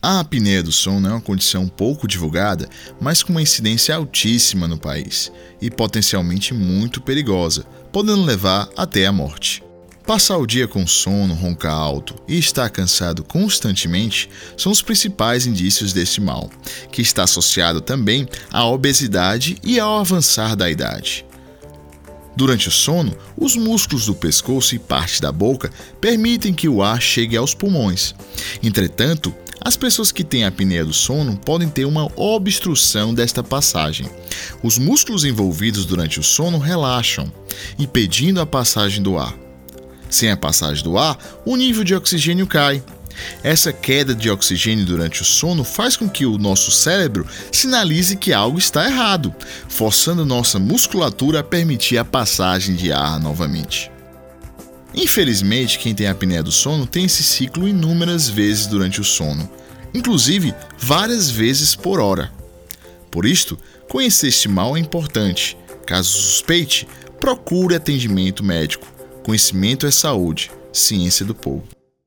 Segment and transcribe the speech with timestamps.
[0.00, 2.68] A apneia do sono é uma condição pouco divulgada,
[3.00, 9.12] mas com uma incidência altíssima no país e potencialmente muito perigosa, podendo levar até a
[9.12, 9.60] morte.
[10.06, 15.92] Passar o dia com sono, roncar alto e estar cansado constantemente são os principais indícios
[15.92, 16.48] deste mal,
[16.92, 21.26] que está associado também à obesidade e ao avançar da idade.
[22.36, 27.02] Durante o sono, os músculos do pescoço e parte da boca permitem que o ar
[27.02, 28.14] chegue aos pulmões.
[28.62, 29.34] Entretanto,
[29.68, 34.08] as pessoas que têm apneia do sono podem ter uma obstrução desta passagem.
[34.62, 37.30] Os músculos envolvidos durante o sono relaxam,
[37.78, 39.36] impedindo a passagem do ar.
[40.08, 42.82] Sem a passagem do ar, o nível de oxigênio cai.
[43.42, 48.32] Essa queda de oxigênio durante o sono faz com que o nosso cérebro sinalize que
[48.32, 49.34] algo está errado,
[49.68, 53.90] forçando nossa musculatura a permitir a passagem de ar novamente.
[54.94, 59.48] Infelizmente, quem tem apneia do sono tem esse ciclo inúmeras vezes durante o sono,
[59.94, 62.32] inclusive várias vezes por hora.
[63.10, 63.58] Por isto,
[63.88, 65.56] conhecer este mal é importante.
[65.86, 66.86] Caso suspeite,
[67.20, 68.86] procure atendimento médico.
[69.22, 71.77] Conhecimento é saúde, ciência do povo.